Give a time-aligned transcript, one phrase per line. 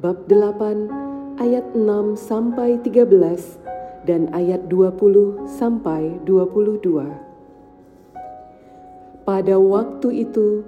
[0.04, 9.24] bab 8 ayat 6 sampai 13 dan ayat 20 sampai 22.
[9.24, 10.60] Pada waktu itu,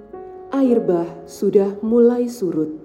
[0.49, 2.81] air bah sudah mulai surut.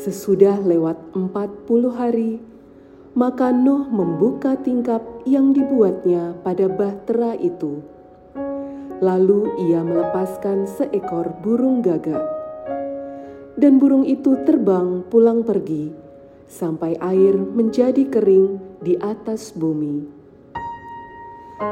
[0.00, 2.53] Sesudah lewat 40 hari,
[3.14, 7.78] maka Nuh membuka tingkap yang dibuatnya pada bahtera itu.
[8.98, 12.26] Lalu ia melepaskan seekor burung gagak.
[13.54, 15.94] Dan burung itu terbang pulang pergi
[16.50, 20.10] sampai air menjadi kering di atas bumi.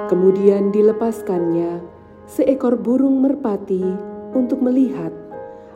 [0.07, 1.83] Kemudian dilepaskannya
[2.31, 3.83] seekor burung merpati
[4.31, 5.11] untuk melihat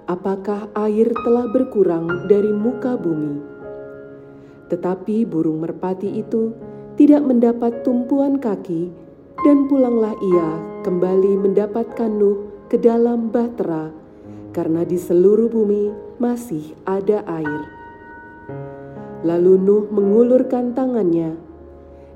[0.06, 3.55] apakah air telah berkurang dari muka bumi
[4.67, 6.50] tetapi burung merpati itu
[6.97, 8.91] tidak mendapat tumpuan kaki,
[9.45, 10.50] dan pulanglah ia
[10.83, 13.92] kembali mendapatkan Nuh ke dalam bahtera,
[14.56, 17.62] karena di seluruh bumi masih ada air.
[19.22, 21.37] Lalu Nuh mengulurkan tangannya,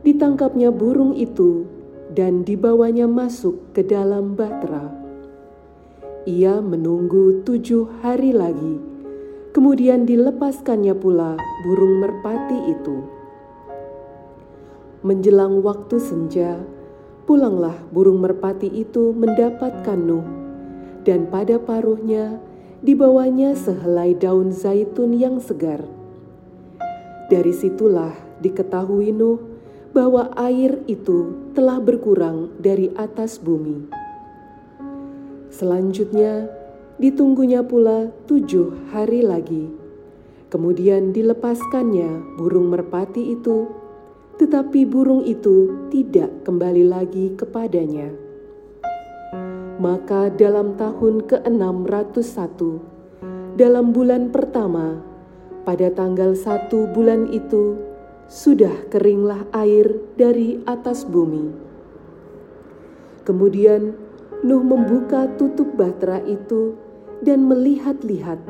[0.03, 1.69] ditangkapnya burung itu,
[2.11, 4.91] dan dibawanya masuk ke dalam bahtera.
[6.27, 8.90] Ia menunggu tujuh hari lagi
[9.51, 11.35] Kemudian dilepaskannya pula
[11.67, 13.03] burung merpati itu.
[15.03, 16.63] Menjelang waktu senja,
[17.27, 20.23] pulanglah burung merpati itu mendapatkan Nuh,
[21.03, 22.39] dan pada paruhnya
[22.79, 25.83] dibawanya sehelai daun zaitun yang segar.
[27.27, 29.43] Dari situlah diketahui Nuh
[29.91, 33.91] bahwa air itu telah berkurang dari atas bumi.
[35.51, 36.60] Selanjutnya,
[37.01, 39.73] Ditunggunya pula tujuh hari lagi.
[40.53, 43.73] Kemudian dilepaskannya burung merpati itu,
[44.37, 48.13] tetapi burung itu tidak kembali lagi kepadanya.
[49.81, 52.61] Maka dalam tahun ke-601,
[53.57, 55.01] dalam bulan pertama,
[55.65, 57.81] pada tanggal satu bulan itu,
[58.29, 59.89] sudah keringlah air
[60.21, 61.49] dari atas bumi.
[63.25, 63.97] Kemudian
[64.41, 66.73] Nuh membuka tutup bahtera itu
[67.21, 68.41] dan melihat-lihat.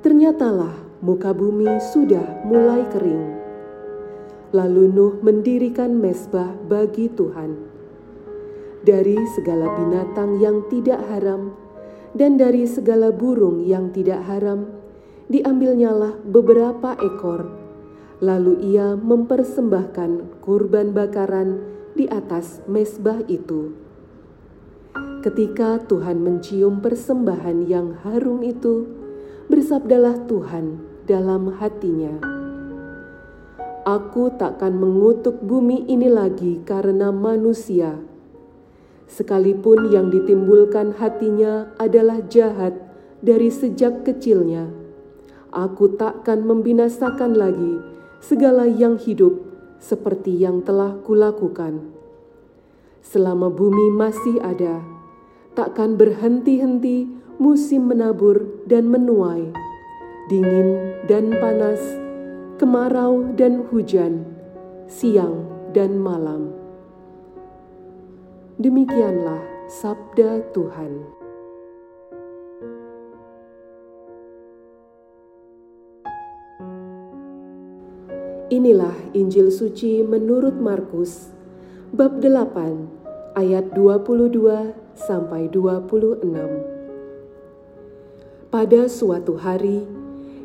[0.00, 0.72] Ternyatalah
[1.04, 3.24] muka bumi sudah mulai kering.
[4.56, 7.68] Lalu Nuh mendirikan mesbah bagi Tuhan.
[8.80, 11.52] Dari segala binatang yang tidak haram
[12.16, 14.64] dan dari segala burung yang tidak haram,
[15.28, 17.52] diambilnyalah beberapa ekor.
[18.24, 21.60] Lalu ia mempersembahkan kurban bakaran
[21.92, 23.87] di atas mesbah itu
[25.18, 28.86] Ketika Tuhan mencium persembahan yang harum itu,
[29.50, 30.78] bersabdalah Tuhan
[31.10, 32.22] dalam hatinya,
[33.82, 37.98] "Aku takkan mengutuk bumi ini lagi karena manusia,
[39.10, 42.78] sekalipun yang ditimbulkan hatinya adalah jahat
[43.18, 44.70] dari sejak kecilnya.
[45.50, 47.82] Aku takkan membinasakan lagi
[48.22, 49.34] segala yang hidup
[49.82, 51.97] seperti yang telah kulakukan."
[53.02, 54.82] Selama bumi masih ada,
[55.54, 59.54] takkan berhenti-henti musim menabur dan menuai,
[60.26, 61.78] dingin dan panas,
[62.58, 64.26] kemarau dan hujan,
[64.90, 66.50] siang dan malam.
[68.58, 69.38] Demikianlah
[69.70, 71.18] sabda Tuhan.
[78.48, 81.37] Inilah Injil suci menurut Markus
[81.88, 86.20] bab 8 ayat 22 sampai 26.
[88.52, 89.88] Pada suatu hari,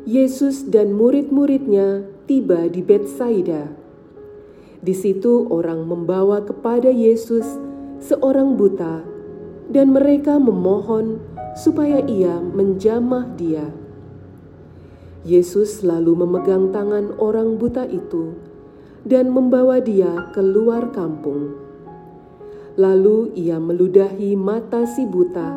[0.08, 3.76] Yesus dan murid-muridnya tiba di Betsaida.
[4.80, 7.44] Di situ orang membawa kepada Yesus
[8.00, 9.04] seorang buta
[9.68, 11.20] dan mereka memohon
[11.60, 13.68] supaya ia menjamah dia.
[15.28, 18.53] Yesus lalu memegang tangan orang buta itu
[19.04, 21.52] dan membawa dia keluar kampung.
[22.74, 25.54] Lalu ia meludahi mata si buta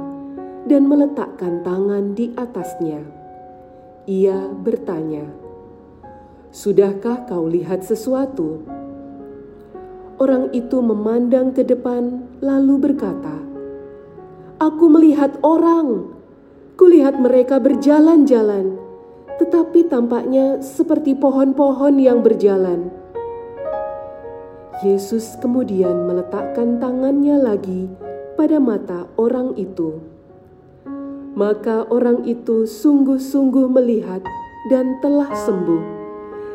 [0.68, 3.02] dan meletakkan tangan di atasnya.
[4.06, 5.26] Ia bertanya,
[6.52, 8.62] "Sudahkah kau lihat sesuatu?"
[10.20, 13.42] Orang itu memandang ke depan, lalu berkata,
[14.60, 16.14] "Aku melihat orang.
[16.78, 18.78] Kulihat mereka berjalan-jalan,
[19.42, 23.07] tetapi tampaknya seperti pohon-pohon yang berjalan."
[24.86, 27.90] Yesus kemudian meletakkan tangannya lagi
[28.38, 29.98] pada mata orang itu.
[31.34, 34.22] Maka orang itu sungguh-sungguh melihat
[34.70, 35.82] dan telah sembuh,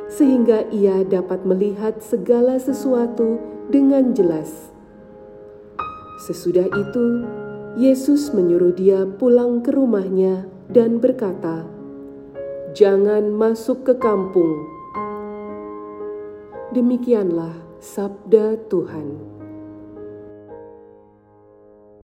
[0.06, 3.42] sehingga ia dapat melihat segala sesuatu
[3.74, 4.70] dengan jelas.
[6.22, 7.26] Sesudah itu,
[7.74, 11.66] Yesus menyuruh dia pulang ke rumahnya dan berkata,
[12.70, 14.62] "Jangan masuk ke kampung."
[16.70, 19.41] Demikianlah sabda Tuhan.